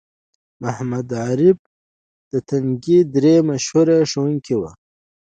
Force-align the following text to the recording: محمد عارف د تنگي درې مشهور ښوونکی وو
محمد 0.63 1.07
عارف 1.23 1.57
د 2.31 2.33
تنگي 2.49 2.99
درې 3.15 3.35
مشهور 3.49 3.87
ښوونکی 4.11 4.55
وو 4.57 4.71